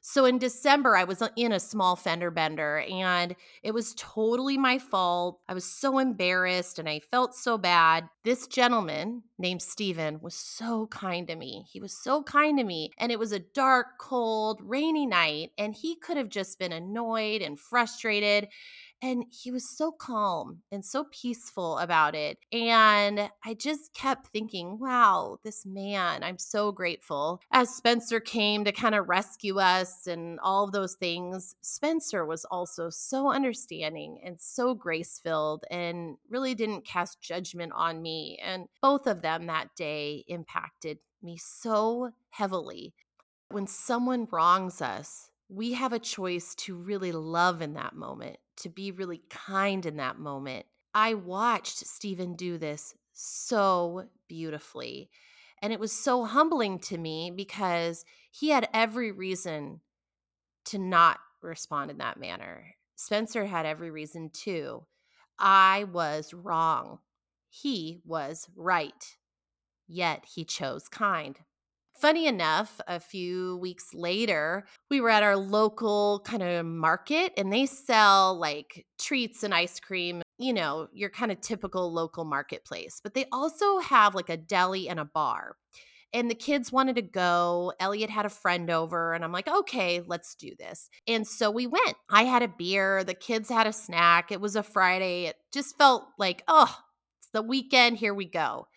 So 0.00 0.24
in 0.24 0.38
December, 0.38 0.96
I 0.96 1.04
was 1.04 1.20
uh, 1.20 1.28
in 1.36 1.52
a 1.52 1.60
small 1.60 1.96
fender 1.96 2.30
bender 2.30 2.84
and 2.90 3.34
it 3.62 3.72
was 3.72 3.94
totally 3.94 4.56
my 4.56 4.78
fault. 4.78 5.40
I 5.48 5.54
was 5.54 5.64
so 5.64 5.98
embarrassed 5.98 6.78
and 6.78 6.88
I 6.88 7.00
felt 7.00 7.34
so 7.34 7.58
bad. 7.58 8.08
This 8.24 8.46
gentleman 8.46 9.24
named 9.38 9.62
Steven 9.62 10.20
was 10.20 10.34
so 10.34 10.86
kind 10.88 11.26
to 11.28 11.36
me. 11.36 11.64
He 11.70 11.80
was 11.80 11.92
so 11.92 12.22
kind 12.22 12.58
to 12.58 12.64
me. 12.64 12.90
And 12.98 13.12
it 13.12 13.18
was 13.18 13.32
a 13.32 13.38
dark, 13.38 13.98
cold, 13.98 14.60
rainy 14.62 15.06
night. 15.06 15.52
And 15.56 15.74
he 15.74 15.96
could 15.96 16.16
have 16.16 16.28
just 16.28 16.58
been 16.58 16.72
annoyed 16.72 17.42
and 17.42 17.58
frustrated. 17.58 18.48
And 19.00 19.26
he 19.30 19.52
was 19.52 19.76
so 19.76 19.92
calm 19.92 20.62
and 20.72 20.84
so 20.84 21.04
peaceful 21.12 21.78
about 21.78 22.16
it. 22.16 22.38
And 22.52 23.30
I 23.44 23.54
just 23.54 23.94
kept 23.94 24.26
thinking, 24.26 24.78
wow, 24.80 25.38
this 25.44 25.64
man, 25.64 26.24
I'm 26.24 26.38
so 26.38 26.72
grateful. 26.72 27.40
As 27.52 27.70
Spencer 27.70 28.18
came 28.18 28.64
to 28.64 28.72
kind 28.72 28.96
of 28.96 29.08
rescue 29.08 29.60
us 29.60 30.08
and 30.08 30.40
all 30.40 30.64
of 30.64 30.72
those 30.72 30.94
things, 30.94 31.54
Spencer 31.60 32.26
was 32.26 32.44
also 32.46 32.90
so 32.90 33.30
understanding 33.30 34.20
and 34.24 34.40
so 34.40 34.74
grace 34.74 35.20
filled 35.22 35.64
and 35.70 36.16
really 36.28 36.56
didn't 36.56 36.84
cast 36.84 37.20
judgment 37.20 37.70
on 37.76 38.02
me. 38.02 38.40
And 38.44 38.66
both 38.82 39.06
of 39.06 39.22
them 39.22 39.27
that 39.28 39.76
day 39.76 40.24
impacted 40.28 40.98
me 41.22 41.36
so 41.36 42.12
heavily. 42.30 42.94
When 43.50 43.66
someone 43.66 44.28
wrongs 44.30 44.80
us, 44.80 45.30
we 45.48 45.72
have 45.72 45.92
a 45.92 45.98
choice 45.98 46.54
to 46.56 46.74
really 46.74 47.12
love 47.12 47.62
in 47.62 47.74
that 47.74 47.94
moment, 47.94 48.38
to 48.58 48.68
be 48.68 48.90
really 48.90 49.22
kind 49.30 49.84
in 49.86 49.96
that 49.96 50.18
moment. 50.18 50.66
I 50.94 51.14
watched 51.14 51.78
Stephen 51.78 52.34
do 52.34 52.58
this 52.58 52.94
so 53.12 54.04
beautifully. 54.28 55.10
And 55.60 55.72
it 55.72 55.80
was 55.80 55.92
so 55.92 56.24
humbling 56.24 56.78
to 56.80 56.98
me 56.98 57.32
because 57.34 58.04
he 58.30 58.50
had 58.50 58.68
every 58.72 59.10
reason 59.10 59.80
to 60.66 60.78
not 60.78 61.18
respond 61.42 61.90
in 61.90 61.98
that 61.98 62.20
manner. 62.20 62.74
Spencer 62.96 63.46
had 63.46 63.66
every 63.66 63.90
reason 63.90 64.30
too. 64.30 64.84
I 65.38 65.84
was 65.84 66.34
wrong. 66.34 66.98
He 67.48 68.00
was 68.04 68.48
right. 68.56 69.16
Yet 69.88 70.24
he 70.34 70.44
chose 70.44 70.86
kind. 70.88 71.38
Funny 72.00 72.26
enough, 72.26 72.80
a 72.86 73.00
few 73.00 73.56
weeks 73.56 73.92
later, 73.92 74.66
we 74.88 75.00
were 75.00 75.10
at 75.10 75.24
our 75.24 75.36
local 75.36 76.22
kind 76.24 76.44
of 76.44 76.64
market 76.64 77.32
and 77.36 77.52
they 77.52 77.66
sell 77.66 78.38
like 78.38 78.86
treats 79.00 79.42
and 79.42 79.52
ice 79.52 79.80
cream, 79.80 80.22
you 80.38 80.52
know, 80.52 80.86
your 80.92 81.10
kind 81.10 81.32
of 81.32 81.40
typical 81.40 81.92
local 81.92 82.24
marketplace. 82.24 83.00
But 83.02 83.14
they 83.14 83.24
also 83.32 83.78
have 83.80 84.14
like 84.14 84.28
a 84.28 84.36
deli 84.36 84.88
and 84.88 85.00
a 85.00 85.04
bar. 85.04 85.56
And 86.14 86.30
the 86.30 86.34
kids 86.34 86.72
wanted 86.72 86.96
to 86.96 87.02
go. 87.02 87.72
Elliot 87.80 88.08
had 88.08 88.24
a 88.24 88.30
friend 88.30 88.70
over, 88.70 89.12
and 89.12 89.22
I'm 89.22 89.32
like, 89.32 89.46
okay, 89.46 90.00
let's 90.06 90.34
do 90.36 90.52
this. 90.58 90.88
And 91.06 91.26
so 91.26 91.50
we 91.50 91.66
went. 91.66 91.96
I 92.08 92.24
had 92.24 92.42
a 92.42 92.48
beer, 92.48 93.04
the 93.04 93.12
kids 93.12 93.50
had 93.50 93.66
a 93.66 93.72
snack. 93.72 94.32
It 94.32 94.40
was 94.40 94.56
a 94.56 94.62
Friday. 94.62 95.26
It 95.26 95.36
just 95.52 95.76
felt 95.76 96.04
like, 96.18 96.44
oh, 96.48 96.74
it's 97.18 97.28
the 97.32 97.42
weekend. 97.42 97.98
Here 97.98 98.14
we 98.14 98.24
go. 98.24 98.68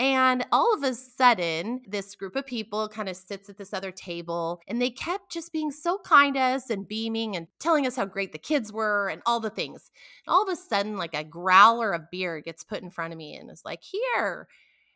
And 0.00 0.46
all 0.50 0.72
of 0.72 0.82
a 0.82 0.94
sudden, 0.94 1.82
this 1.86 2.14
group 2.14 2.34
of 2.34 2.46
people 2.46 2.88
kind 2.88 3.06
of 3.06 3.18
sits 3.18 3.50
at 3.50 3.58
this 3.58 3.74
other 3.74 3.90
table 3.90 4.62
and 4.66 4.80
they 4.80 4.88
kept 4.88 5.30
just 5.30 5.52
being 5.52 5.70
so 5.70 5.98
kind 5.98 6.36
to 6.36 6.40
us 6.40 6.70
and 6.70 6.88
beaming 6.88 7.36
and 7.36 7.48
telling 7.58 7.86
us 7.86 7.96
how 7.96 8.06
great 8.06 8.32
the 8.32 8.38
kids 8.38 8.72
were 8.72 9.10
and 9.10 9.20
all 9.26 9.40
the 9.40 9.50
things. 9.50 9.90
And 10.26 10.32
all 10.32 10.42
of 10.42 10.48
a 10.48 10.56
sudden, 10.56 10.96
like 10.96 11.12
a 11.12 11.22
growler 11.22 11.92
of 11.92 12.10
beer 12.10 12.40
gets 12.40 12.64
put 12.64 12.82
in 12.82 12.88
front 12.88 13.12
of 13.12 13.18
me 13.18 13.36
and 13.36 13.50
is 13.50 13.62
like, 13.62 13.82
here. 13.82 14.48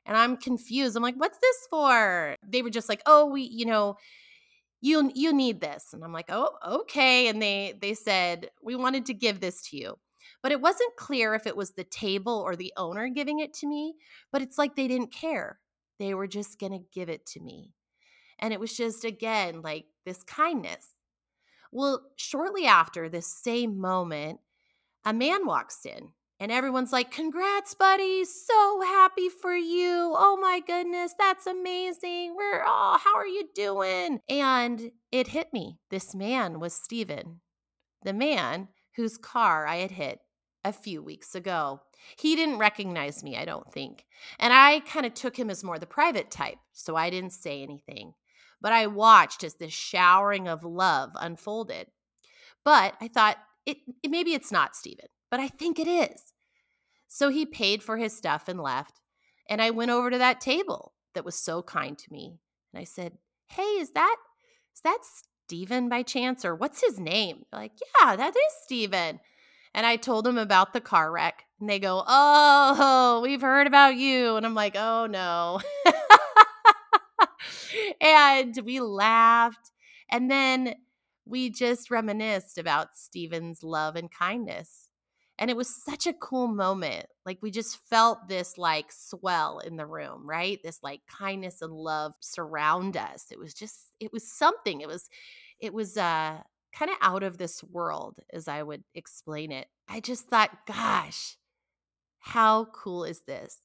And 0.06 0.16
I'm 0.16 0.38
confused. 0.38 0.96
I'm 0.96 1.02
like, 1.02 1.16
what's 1.16 1.38
this 1.38 1.66
for? 1.68 2.36
They 2.42 2.62
were 2.62 2.70
just 2.70 2.88
like, 2.88 3.02
oh, 3.04 3.26
we, 3.26 3.42
you 3.42 3.66
know, 3.66 3.98
you 4.80 5.10
you 5.14 5.32
need 5.32 5.62
this 5.62 5.94
and 5.94 6.04
i'm 6.04 6.12
like 6.12 6.26
oh 6.28 6.50
okay 6.68 7.28
and 7.28 7.40
they 7.40 7.72
they 7.80 7.94
said 7.94 8.50
we 8.62 8.76
wanted 8.76 9.06
to 9.06 9.14
give 9.14 9.40
this 9.40 9.62
to 9.62 9.78
you 9.78 9.96
but 10.44 10.52
it 10.52 10.60
wasn't 10.60 10.94
clear 10.96 11.34
if 11.34 11.46
it 11.46 11.56
was 11.56 11.70
the 11.70 11.84
table 11.84 12.34
or 12.34 12.54
the 12.54 12.70
owner 12.76 13.08
giving 13.08 13.38
it 13.38 13.54
to 13.54 13.66
me, 13.66 13.94
but 14.30 14.42
it's 14.42 14.58
like 14.58 14.76
they 14.76 14.86
didn't 14.86 15.10
care. 15.10 15.58
They 15.98 16.12
were 16.12 16.26
just 16.26 16.60
going 16.60 16.72
to 16.72 16.84
give 16.92 17.08
it 17.08 17.24
to 17.28 17.40
me. 17.40 17.72
And 18.38 18.52
it 18.52 18.60
was 18.60 18.76
just, 18.76 19.06
again, 19.06 19.62
like 19.62 19.86
this 20.04 20.22
kindness. 20.22 20.86
Well, 21.72 22.02
shortly 22.16 22.66
after 22.66 23.08
this 23.08 23.26
same 23.26 23.80
moment, 23.80 24.40
a 25.06 25.14
man 25.14 25.46
walks 25.46 25.86
in 25.86 26.10
and 26.38 26.52
everyone's 26.52 26.92
like, 26.92 27.10
Congrats, 27.10 27.72
buddy. 27.72 28.26
So 28.26 28.82
happy 28.82 29.30
for 29.30 29.56
you. 29.56 30.12
Oh 30.14 30.38
my 30.38 30.60
goodness. 30.60 31.14
That's 31.18 31.46
amazing. 31.46 32.34
We're, 32.36 32.62
oh, 32.66 32.98
how 33.02 33.14
are 33.16 33.26
you 33.26 33.48
doing? 33.54 34.20
And 34.28 34.90
it 35.10 35.28
hit 35.28 35.54
me. 35.54 35.78
This 35.88 36.14
man 36.14 36.60
was 36.60 36.74
Steven, 36.74 37.40
the 38.02 38.12
man 38.12 38.68
whose 38.96 39.16
car 39.16 39.66
I 39.66 39.76
had 39.76 39.92
hit 39.92 40.18
a 40.64 40.72
few 40.72 41.02
weeks 41.02 41.34
ago. 41.34 41.80
He 42.16 42.36
didn't 42.36 42.58
recognize 42.58 43.22
me, 43.22 43.36
I 43.36 43.44
don't 43.44 43.70
think. 43.72 44.04
And 44.38 44.52
I 44.52 44.80
kind 44.80 45.06
of 45.06 45.14
took 45.14 45.38
him 45.38 45.50
as 45.50 45.64
more 45.64 45.78
the 45.78 45.86
private 45.86 46.30
type, 46.30 46.58
so 46.72 46.96
I 46.96 47.10
didn't 47.10 47.32
say 47.32 47.62
anything. 47.62 48.14
But 48.60 48.72
I 48.72 48.86
watched 48.86 49.44
as 49.44 49.54
this 49.54 49.72
showering 49.72 50.48
of 50.48 50.64
love 50.64 51.10
unfolded. 51.16 51.88
But 52.64 52.94
I 53.00 53.08
thought, 53.08 53.36
it, 53.66 53.78
it 54.02 54.10
maybe 54.10 54.32
it's 54.32 54.52
not 54.52 54.76
Steven, 54.76 55.06
but 55.30 55.40
I 55.40 55.48
think 55.48 55.78
it 55.78 55.88
is. 55.88 56.32
So 57.06 57.28
he 57.28 57.46
paid 57.46 57.82
for 57.82 57.96
his 57.96 58.16
stuff 58.16 58.48
and 58.48 58.60
left. 58.60 59.00
And 59.48 59.60
I 59.60 59.70
went 59.70 59.90
over 59.90 60.10
to 60.10 60.18
that 60.18 60.40
table 60.40 60.94
that 61.14 61.24
was 61.24 61.34
so 61.34 61.62
kind 61.62 61.96
to 61.98 62.12
me. 62.12 62.38
And 62.72 62.80
I 62.80 62.84
said, 62.84 63.18
Hey, 63.48 63.62
is 63.62 63.90
that 63.92 64.16
is 64.74 64.80
that 64.80 64.98
Steven 65.46 65.88
by 65.88 66.02
chance? 66.02 66.44
Or 66.44 66.54
what's 66.54 66.80
his 66.80 66.98
name? 66.98 67.44
Like, 67.52 67.72
yeah, 68.00 68.16
that 68.16 68.34
is 68.34 68.52
Steven. 68.64 69.20
And 69.74 69.84
I 69.84 69.96
told 69.96 70.24
them 70.24 70.38
about 70.38 70.72
the 70.72 70.80
car 70.80 71.10
wreck. 71.10 71.44
And 71.60 71.68
they 71.68 71.78
go, 71.78 72.02
Oh, 72.06 73.20
we've 73.22 73.40
heard 73.40 73.66
about 73.66 73.96
you. 73.96 74.36
And 74.36 74.46
I'm 74.46 74.54
like, 74.54 74.76
Oh 74.76 75.06
no. 75.06 75.60
and 78.00 78.58
we 78.64 78.80
laughed. 78.80 79.72
And 80.10 80.30
then 80.30 80.74
we 81.26 81.50
just 81.50 81.90
reminisced 81.90 82.58
about 82.58 82.96
Stephen's 82.96 83.62
love 83.62 83.96
and 83.96 84.10
kindness. 84.10 84.88
And 85.38 85.50
it 85.50 85.56
was 85.56 85.82
such 85.84 86.06
a 86.06 86.12
cool 86.12 86.46
moment. 86.46 87.06
Like 87.26 87.38
we 87.42 87.50
just 87.50 87.78
felt 87.88 88.28
this 88.28 88.56
like 88.56 88.92
swell 88.92 89.58
in 89.58 89.76
the 89.76 89.86
room, 89.86 90.28
right? 90.28 90.60
This 90.62 90.78
like 90.82 91.00
kindness 91.08 91.60
and 91.60 91.72
love 91.72 92.12
surround 92.20 92.96
us. 92.96 93.26
It 93.32 93.38
was 93.38 93.52
just 93.52 93.90
it 93.98 94.12
was 94.12 94.30
something. 94.30 94.80
It 94.80 94.86
was 94.86 95.08
it 95.60 95.74
was 95.74 95.96
uh 95.96 96.38
kind 96.76 96.90
of 96.90 96.96
out 97.00 97.22
of 97.22 97.38
this 97.38 97.62
world 97.62 98.18
as 98.32 98.48
I 98.48 98.62
would 98.62 98.82
explain 98.94 99.52
it. 99.52 99.68
I 99.88 100.00
just 100.00 100.26
thought, 100.26 100.66
gosh, 100.66 101.36
how 102.18 102.66
cool 102.66 103.04
is 103.04 103.20
this? 103.26 103.58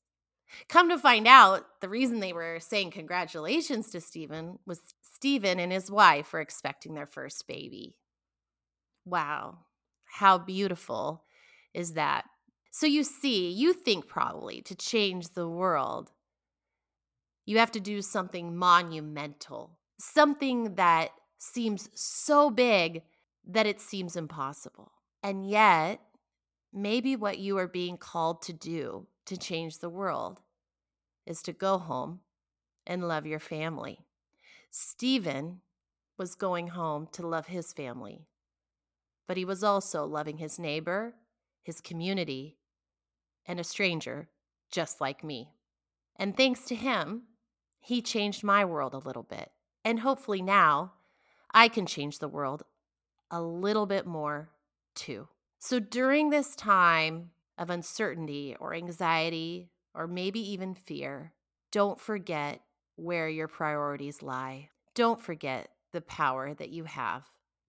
Come 0.68 0.90
to 0.90 0.98
find 0.98 1.28
out, 1.28 1.64
the 1.82 1.90
reason 1.90 2.20
they 2.20 2.34
were 2.34 2.60
saying 2.60 2.92
congratulations 2.92 3.90
to 3.92 4.02
Stephen 4.02 4.60
was 4.66 4.82
Stephen 5.02 5.60
and 5.60 5.72
his 5.72 5.92
wife 5.92 6.34
were 6.34 6.42
expecting 6.42 6.94
their 6.94 7.06
first 7.06 7.48
baby. 7.48 7.96
Wow, 9.06 9.60
how 10.06 10.38
beautiful 10.38 11.24
is 11.74 11.94
that? 11.94 12.26
So 12.72 12.86
you 12.86 13.04
see, 13.04 13.52
you 13.52 13.74
think 13.74 14.08
probably 14.08 14.62
to 14.64 14.76
change 14.76 15.30
the 15.30 15.48
world, 15.48 16.12
you 17.46 17.58
have 17.60 17.72
to 17.72 17.80
do 17.80 18.02
something 18.02 18.56
monumental, 18.56 19.80
something 20.00 20.76
that 20.76 21.12
seems 21.40 21.90
so 21.96 22.52
big 22.52 23.02
that 23.48 23.66
it 23.66 23.82
seems 23.82 24.16
impossible. 24.16 24.92
And 25.24 25.50
yet, 25.50 26.02
maybe 26.72 27.16
what 27.16 27.40
you 27.40 27.58
are 27.58 27.68
being 27.68 27.98
called 27.98 28.44
to 28.44 28.54
do 28.54 29.08
to 29.26 29.38
change 29.38 29.80
the 29.80 29.90
world 29.90 30.42
is 31.26 31.42
to 31.42 31.54
go 31.54 31.80
home 31.80 32.20
and 32.86 33.08
love 33.08 33.26
your 33.26 33.40
family. 33.40 34.06
Stephen 34.70 35.62
was 36.18 36.36
going 36.36 36.68
home 36.68 37.08
to 37.14 37.26
love 37.26 37.48
his 37.48 37.74
family, 37.74 38.28
but 39.28 39.38
he 39.38 39.46
was 39.46 39.64
also 39.64 40.06
loving 40.06 40.38
his 40.38 40.60
neighbor 40.60 41.16
his 41.70 41.82
community, 41.82 42.58
and 43.46 43.60
a 43.60 43.64
stranger 43.64 44.28
just 44.72 45.00
like 45.00 45.24
me. 45.24 45.52
And 46.16 46.36
thanks 46.36 46.66
to 46.66 46.76
him, 46.76 47.24
he 47.80 48.02
changed 48.02 48.44
my 48.44 48.66
world 48.66 48.96
a 48.96 48.98
little 48.98 49.22
bit. 49.22 49.52
And 49.86 50.00
hopefully 50.00 50.42
now 50.42 50.94
I 51.52 51.68
can 51.68 51.86
change 51.86 52.20
the 52.20 52.28
world 52.28 52.64
a 53.32 53.42
little 53.42 53.86
bit 53.86 54.06
more 54.06 54.50
too. 54.96 55.28
So 55.60 55.80
during 55.80 56.30
this 56.30 56.56
time 56.56 57.32
of 57.58 57.70
uncertainty 57.70 58.56
or 58.60 58.74
anxiety 58.74 59.70
or 59.94 60.08
maybe 60.08 60.40
even 60.52 60.74
fear, 60.74 61.34
don't 61.72 62.00
forget 62.00 62.62
where 62.96 63.30
your 63.30 63.48
priorities 63.48 64.22
lie. 64.22 64.70
Don't 64.96 65.22
forget 65.22 65.70
the 65.92 66.02
power 66.02 66.54
that 66.54 66.70
you 66.70 66.84
have 66.86 67.24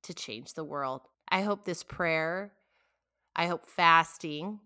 to 0.05 0.15
change 0.15 0.55
the 0.55 0.65
world. 0.65 1.03
I 1.29 1.43
hope 1.43 1.65
this 1.65 1.83
prayer 1.83 2.53
I 3.37 3.47
hope 3.47 3.67
fasting 3.67 4.61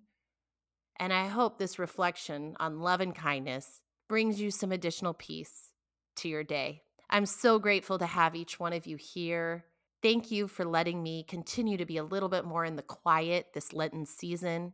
and 0.98 1.12
I 1.12 1.26
hope 1.26 1.58
this 1.58 1.78
reflection 1.78 2.56
on 2.58 2.80
love 2.80 3.00
and 3.00 3.14
kindness 3.14 3.82
brings 4.08 4.40
you 4.40 4.50
some 4.50 4.72
additional 4.72 5.14
peace 5.14 5.70
to 6.16 6.28
your 6.28 6.44
day. 6.44 6.82
I'm 7.14 7.26
so 7.26 7.60
grateful 7.60 7.96
to 8.00 8.06
have 8.06 8.34
each 8.34 8.58
one 8.58 8.72
of 8.72 8.88
you 8.88 8.96
here. 8.96 9.66
Thank 10.02 10.32
you 10.32 10.48
for 10.48 10.64
letting 10.64 11.00
me 11.00 11.22
continue 11.22 11.76
to 11.76 11.86
be 11.86 11.98
a 11.98 12.02
little 12.02 12.28
bit 12.28 12.44
more 12.44 12.64
in 12.64 12.74
the 12.74 12.82
quiet 12.82 13.46
this 13.54 13.72
Lenten 13.72 14.04
season. 14.04 14.72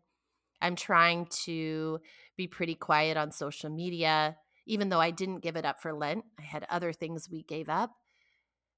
I'm 0.63 0.75
trying 0.75 1.27
to 1.45 2.01
be 2.39 2.47
pretty 2.47 2.75
quiet 2.75 3.19
on 3.19 3.31
social 3.31 3.69
media, 3.69 4.39
even 4.65 4.89
though 4.89 5.03
I 5.03 5.11
didn't 5.11 5.41
give 5.41 5.57
it 5.57 5.67
up 5.67 5.83
for 5.83 5.93
Lent. 5.93 6.25
I 6.39 6.43
had 6.43 6.65
other 6.71 6.95
things 6.95 7.29
we 7.31 7.43
gave 7.43 7.69
up. 7.69 7.91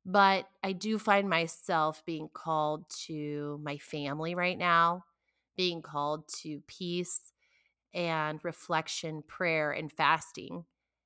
But 0.05 0.47
I 0.65 0.73
do 0.73 0.99
find 0.99 1.31
myself 1.31 2.03
being 2.05 2.31
called 2.35 2.87
to 3.07 3.61
my 3.63 3.79
family 3.79 4.35
right 4.35 4.59
now, 4.59 5.05
being 5.57 5.83
called 5.83 6.27
to 6.41 6.61
peace 6.67 7.33
and 7.95 8.41
reflection, 8.43 9.23
prayer, 9.23 9.71
and 9.71 9.93
fasting. 9.93 10.65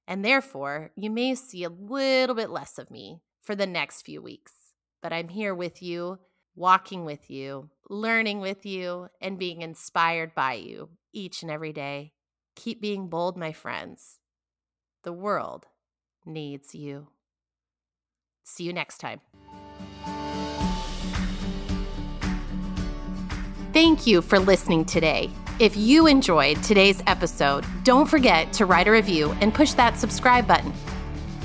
And 0.09 0.25
therefore, 0.25 0.93
you 0.97 1.11
may 1.11 1.35
see 1.35 1.65
a 1.65 1.69
little 1.69 2.35
bit 2.35 2.51
less 2.51 2.79
of 2.79 2.91
me 2.91 3.21
for 3.43 3.55
the 3.55 3.67
next 3.67 4.03
few 4.03 4.23
weeks. 4.23 4.53
But 5.03 5.13
I'm 5.13 5.29
here 5.29 5.55
with 5.55 5.83
you, 5.83 6.19
walking 6.55 7.05
with 7.05 7.31
you, 7.31 7.71
learning 7.91 8.41
with 8.41 8.65
you, 8.65 9.09
and 9.21 9.39
being 9.39 9.63
inspired 9.63 10.35
by 10.35 10.55
you 10.55 10.91
each 11.13 11.43
and 11.43 11.51
every 11.51 11.73
day. 11.73 12.13
Keep 12.55 12.81
being 12.81 13.09
bold, 13.09 13.37
my 13.37 13.53
friends. 13.53 14.19
The 15.03 15.13
world 15.13 15.67
needs 16.25 16.75
you. 16.75 17.09
See 18.45 18.65
you 18.65 18.73
next 18.73 18.99
time. 18.99 19.21
Thank 23.73 24.07
you 24.07 24.23
for 24.23 24.39
listening 24.39 24.87
today. 24.87 25.31
If 25.59 25.75
you 25.75 26.07
enjoyed 26.07 26.63
today's 26.63 27.03
episode, 27.07 27.65
don't 27.83 28.05
forget 28.05 28.53
to 28.55 28.67
write 28.67 28.89
a 28.89 28.91
review 28.91 29.35
and 29.41 29.55
push 29.55 29.73
that 29.73 29.99
subscribe 29.99 30.47
button. 30.47 30.71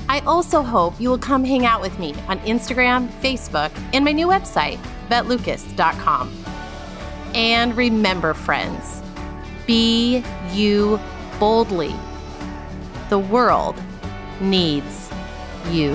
I 0.06 0.20
also 0.20 0.60
hope 0.60 1.00
you 1.00 1.08
will 1.08 1.16
come 1.16 1.42
hang 1.42 1.64
out 1.64 1.80
with 1.80 1.98
me 1.98 2.14
on 2.28 2.38
Instagram, 2.40 3.08
Facebook, 3.22 3.70
and 3.94 4.04
my 4.04 4.12
new 4.12 4.26
website, 4.26 4.76
bettelucas.com. 5.08 6.30
And 7.34 7.74
remember, 7.74 8.34
friends, 8.34 9.02
be 9.66 10.22
you 10.50 11.00
boldly. 11.40 11.94
The 13.08 13.18
world 13.18 13.82
needs 14.42 15.10
you. 15.70 15.92